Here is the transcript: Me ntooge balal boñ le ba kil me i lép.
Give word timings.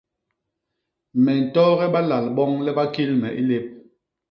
Me 1.23 1.33
ntooge 1.41 1.87
balal 1.93 2.25
boñ 2.35 2.51
le 2.65 2.71
ba 2.77 2.83
kil 2.93 3.11
me 3.21 3.29
i 3.39 3.41
lép. 3.49 3.65